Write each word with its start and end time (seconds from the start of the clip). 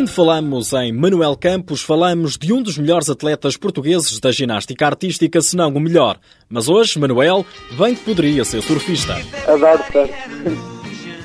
Quando 0.00 0.12
falamos 0.12 0.72
em 0.72 0.94
Manuel 0.94 1.36
Campos, 1.36 1.82
falamos 1.82 2.38
de 2.38 2.54
um 2.54 2.62
dos 2.62 2.78
melhores 2.78 3.10
atletas 3.10 3.58
portugueses 3.58 4.18
da 4.18 4.32
ginástica 4.32 4.86
artística, 4.86 5.42
se 5.42 5.54
não 5.54 5.68
o 5.74 5.78
melhor. 5.78 6.18
Mas 6.48 6.70
hoje, 6.70 6.98
Manuel, 6.98 7.44
bem 7.72 7.94
que 7.94 8.02
poderia 8.02 8.42
ser 8.42 8.62
surfista. 8.62 9.12
Adoro 9.46 9.82
surf. 9.92 10.14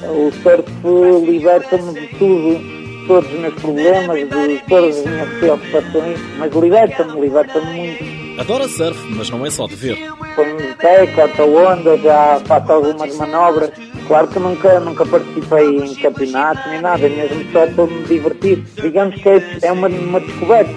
O 0.03 0.30
surf 0.43 1.25
liberta-me 1.25 1.93
de 1.93 2.07
tudo 2.17 2.75
todos 3.07 3.31
os 3.31 3.39
meus 3.39 3.53
problemas, 3.53 4.17
de 4.17 4.61
todas 4.67 4.98
as 4.98 5.05
minhas 5.05 5.30
preocupações, 5.39 6.20
mas 6.38 6.53
liberta-me, 6.53 7.21
liberta-me 7.21 7.73
muito. 7.73 8.41
Adora 8.41 8.67
surf, 8.67 8.99
mas 9.12 9.30
não 9.30 9.45
é 9.45 9.52
só 9.52 9.67
de 9.67 9.76
ver. 9.76 9.98
Põe-me 10.35 10.62
de 10.62 10.73
pé, 10.76 11.07
corta 11.07 11.44
onda, 11.45 11.98
já 11.98 12.41
faço 12.45 12.71
algumas 12.73 13.16
manobras. 13.16 13.71
Claro 14.08 14.27
que 14.27 14.40
nunca, 14.40 14.80
nunca 14.80 15.05
participei 15.05 15.77
em 15.77 15.95
campeonatos 15.95 16.66
nem 16.72 16.82
nada, 16.82 17.09
mesmo 17.09 17.52
só 17.52 17.66
para 17.68 17.88
me 17.88 18.04
divertir. 18.04 18.64
Digamos 18.81 19.16
que 19.16 19.30
é 19.64 19.72
uma, 19.72 19.88
uma 19.88 20.20
descoberta. 20.20 20.73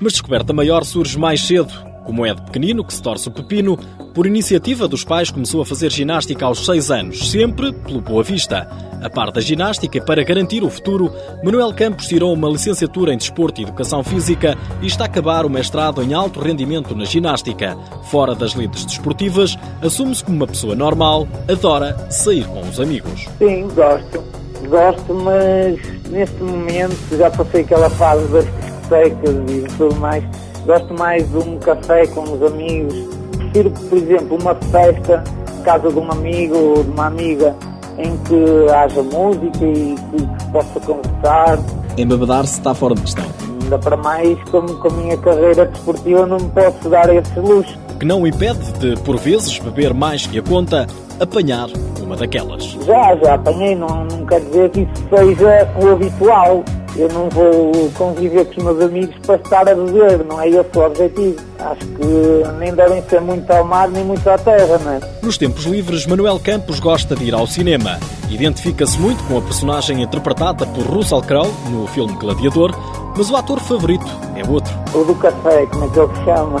Mas 0.00 0.12
descoberta 0.12 0.52
maior 0.52 0.84
surge 0.84 1.18
mais 1.18 1.40
cedo. 1.40 1.91
Como 2.04 2.26
é 2.26 2.34
de 2.34 2.42
pequenino 2.42 2.84
que 2.84 2.92
se 2.92 3.02
torce 3.02 3.28
o 3.28 3.30
pepino, 3.30 3.78
por 4.12 4.26
iniciativa 4.26 4.88
dos 4.88 5.04
pais 5.04 5.30
começou 5.30 5.62
a 5.62 5.66
fazer 5.66 5.90
ginástica 5.90 6.44
aos 6.44 6.64
6 6.66 6.90
anos, 6.90 7.30
sempre 7.30 7.72
pelo 7.72 8.00
Boa 8.00 8.22
Vista. 8.22 8.68
A 9.02 9.08
par 9.08 9.32
da 9.32 9.40
ginástica, 9.40 10.00
para 10.04 10.22
garantir 10.22 10.62
o 10.62 10.70
futuro, 10.70 11.12
Manuel 11.42 11.72
Campos 11.72 12.06
tirou 12.06 12.32
uma 12.32 12.48
licenciatura 12.48 13.12
em 13.12 13.16
Desporto 13.16 13.60
e 13.60 13.64
Educação 13.64 14.02
Física 14.04 14.56
e 14.80 14.86
está 14.86 15.04
a 15.04 15.06
acabar 15.06 15.46
o 15.46 15.50
mestrado 15.50 16.02
em 16.02 16.12
alto 16.12 16.40
rendimento 16.40 16.94
na 16.94 17.04
ginástica. 17.04 17.76
Fora 18.10 18.34
das 18.34 18.52
lides 18.52 18.84
desportivas, 18.84 19.56
assume-se 19.80 20.24
como 20.24 20.36
uma 20.36 20.46
pessoa 20.46 20.74
normal, 20.74 21.26
adora 21.48 21.96
sair 22.10 22.46
com 22.46 22.60
os 22.60 22.78
amigos. 22.78 23.28
Sim, 23.38 23.68
gosto. 23.74 24.22
Gosto, 24.68 25.14
mas 25.14 25.80
neste 26.10 26.42
momento 26.42 27.16
já 27.16 27.30
passei 27.30 27.62
aquela 27.62 27.90
fase 27.90 28.26
das 28.28 28.44
discotecas 28.44 29.34
e 29.48 29.76
tudo 29.76 29.96
mais 29.96 30.24
Gosto 30.64 30.94
mais 30.94 31.28
de 31.28 31.36
um 31.38 31.58
café 31.58 32.06
com 32.06 32.22
os 32.22 32.42
amigos. 32.42 32.94
Prefiro, 33.36 33.70
por 33.70 33.98
exemplo, 33.98 34.38
uma 34.40 34.54
festa, 34.54 35.24
casa 35.64 35.90
de 35.90 35.98
um 35.98 36.10
amigo 36.10 36.56
ou 36.56 36.84
de 36.84 36.90
uma 36.90 37.06
amiga, 37.06 37.54
em 37.98 38.16
que 38.18 38.72
haja 38.72 39.02
música 39.02 39.64
e 39.64 39.94
que 39.94 40.18
se 40.18 40.50
possa 40.52 40.80
conversar. 40.80 41.58
Embebedar-se 41.98 42.58
está 42.58 42.74
fora 42.74 42.94
de 42.94 43.02
questão. 43.02 43.24
Ainda 43.62 43.78
para 43.78 43.96
mais, 43.96 44.38
como 44.50 44.74
com 44.78 44.88
a 44.88 44.92
minha 44.92 45.16
carreira 45.18 45.66
desportiva, 45.66 46.26
não 46.26 46.38
me 46.38 46.48
posso 46.50 46.88
dar 46.88 47.14
esse 47.14 47.38
luxo. 47.38 47.76
Que 47.98 48.06
não 48.06 48.26
impede 48.26 48.72
de, 48.78 48.96
por 49.02 49.16
vezes, 49.18 49.58
beber 49.58 49.92
mais 49.92 50.26
que 50.26 50.38
a 50.38 50.42
conta, 50.42 50.86
apanhar 51.20 51.68
uma 52.00 52.16
daquelas. 52.16 52.64
Já, 52.86 53.16
já 53.16 53.34
apanhei, 53.34 53.74
não, 53.74 54.04
não 54.04 54.26
quer 54.26 54.40
dizer 54.40 54.70
que 54.70 54.80
isso 54.80 55.08
seja 55.08 55.68
o 55.80 55.92
habitual. 55.92 56.64
Eu 56.96 57.08
não 57.08 57.28
vou 57.30 57.90
conviver 57.96 58.44
com 58.46 58.60
os 58.60 58.64
meus 58.64 58.80
amigos 58.82 59.14
para 59.24 59.36
estar 59.36 59.68
a 59.68 59.74
beber, 59.74 60.24
não 60.24 60.40
é 60.40 60.48
esse 60.48 60.68
o 60.76 60.80
objetivo. 60.80 61.36
Acho 61.58 61.86
que 61.86 62.58
nem 62.58 62.74
devem 62.74 63.02
ser 63.08 63.20
muito 63.20 63.50
ao 63.50 63.64
mar 63.64 63.88
nem 63.88 64.04
muito 64.04 64.28
à 64.28 64.36
terra, 64.36 64.78
não 64.78 64.92
é? 64.92 65.00
Nos 65.22 65.38
tempos 65.38 65.64
livres, 65.64 66.06
Manuel 66.06 66.38
Campos 66.38 66.80
gosta 66.80 67.16
de 67.16 67.24
ir 67.24 67.34
ao 67.34 67.46
cinema. 67.46 67.98
Identifica-se 68.30 68.98
muito 68.98 69.22
com 69.24 69.38
a 69.38 69.42
personagem 69.42 70.02
interpretada 70.02 70.66
por 70.66 70.84
Russell 70.84 71.22
Crowe 71.22 71.50
no 71.70 71.86
filme 71.86 72.14
Gladiador, 72.14 72.74
mas 73.16 73.30
o 73.30 73.36
ator 73.36 73.58
favorito 73.60 74.06
é 74.36 74.48
outro. 74.48 74.72
O 74.94 75.04
do 75.04 75.14
café, 75.14 75.66
como 75.66 75.84
é 75.84 75.88
que 75.88 75.98
ele 75.98 76.14
se 76.14 76.24
chama? 76.24 76.60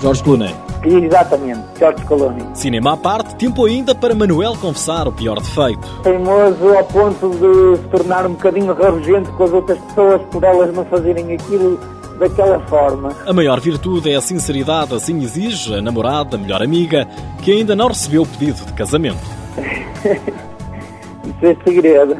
Jorge 0.00 0.22
Clooney. 0.22 0.63
Exatamente, 0.84 1.60
George 1.78 2.04
Colony. 2.04 2.42
Cinema 2.54 2.92
à 2.92 2.96
parte, 2.96 3.34
tempo 3.36 3.64
ainda 3.64 3.94
para 3.94 4.14
Manuel 4.14 4.54
confessar 4.60 5.08
o 5.08 5.12
pior 5.12 5.40
defeito. 5.40 5.86
Teimoso 6.02 6.68
ao 6.68 6.84
ponto 6.84 7.30
de 7.30 7.76
se 7.82 7.88
tornar 7.88 8.26
um 8.26 8.32
bocadinho 8.32 8.74
rabugento 8.74 9.30
com 9.32 9.44
as 9.44 9.52
outras 9.52 9.78
pessoas 9.78 10.20
por 10.30 10.44
elas 10.44 10.74
não 10.74 10.84
fazerem 10.84 11.32
aquilo 11.32 11.78
daquela 12.18 12.60
forma. 12.66 13.12
A 13.26 13.32
maior 13.32 13.60
virtude 13.60 14.10
é 14.10 14.16
a 14.16 14.20
sinceridade, 14.20 14.94
assim 14.94 15.20
exige 15.22 15.74
a 15.74 15.82
namorada, 15.82 16.36
a 16.36 16.38
melhor 16.38 16.62
amiga, 16.62 17.08
que 17.42 17.50
ainda 17.52 17.74
não 17.74 17.88
recebeu 17.88 18.22
o 18.22 18.26
pedido 18.26 18.64
de 18.64 18.72
casamento. 18.74 19.18
Isso 21.24 21.46
é 21.46 21.56
segredo. 21.64 22.16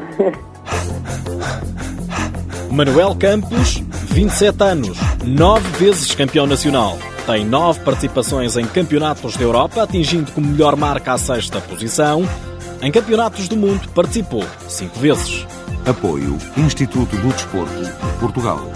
Manuel 2.71 3.15
Campos, 3.15 3.83
27 4.09 4.63
anos, 4.63 4.97
nove 5.23 5.67
vezes 5.77 6.13
campeão 6.13 6.45
nacional. 6.45 6.97
Tem 7.25 7.43
nove 7.43 7.79
participações 7.79 8.55
em 8.55 8.65
campeonatos 8.65 9.35
da 9.35 9.43
Europa, 9.43 9.81
atingindo 9.81 10.31
como 10.31 10.47
melhor 10.47 10.75
marca 10.75 11.13
a 11.13 11.17
sexta 11.17 11.59
posição. 11.59 12.23
Em 12.83 12.91
campeonatos 12.91 13.47
do 13.47 13.57
mundo 13.57 13.89
participou 13.89 14.43
cinco 14.67 14.99
vezes. 14.99 15.45
Apoio 15.87 16.37
Instituto 16.55 17.17
do 17.17 17.29
Desporto, 17.29 17.73
Portugal. 18.19 18.71